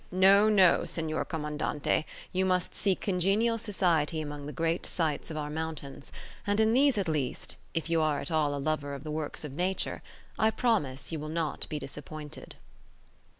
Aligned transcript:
No, 0.09 0.49
no, 0.49 0.87
senor 0.87 1.23
commandante, 1.25 2.07
you 2.33 2.43
must 2.43 2.73
seek 2.73 3.01
congenial 3.01 3.59
society 3.59 4.19
among 4.19 4.47
the 4.47 4.51
great 4.51 4.83
sights 4.83 5.29
of 5.29 5.37
our 5.37 5.51
mountains; 5.51 6.11
and 6.47 6.59
in 6.59 6.73
these 6.73 6.97
at 6.97 7.07
least, 7.07 7.57
if 7.75 7.87
you 7.87 8.01
are 8.01 8.19
at 8.19 8.31
all 8.31 8.55
a 8.55 8.57
lover 8.57 8.95
of 8.95 9.03
the 9.03 9.11
works 9.11 9.43
of 9.43 9.53
nature, 9.53 10.01
I 10.39 10.49
promise 10.49 11.11
you 11.11 11.19
will 11.19 11.29
not 11.29 11.69
be 11.69 11.77
disappointed." 11.77 12.55